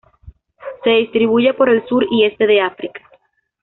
Se 0.83 0.89
distribuye 0.89 1.53
por 1.53 1.69
el 1.69 1.85
sur 1.87 2.07
y 2.09 2.23
este 2.23 2.47
de 2.47 2.59
África. 2.59 3.07